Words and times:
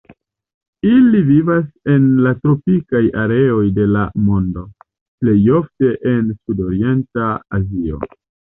Ili 0.91 1.19
vivas 1.27 1.67
en 1.95 2.07
la 2.27 2.31
tropikaj 2.45 3.03
areoj 3.25 3.67
de 3.77 3.87
la 3.97 4.07
mondo, 4.31 4.65
plej 5.23 5.39
ofte 5.61 5.95
en 6.15 6.35
sudorienta 6.41 7.33
Azio. 7.61 8.05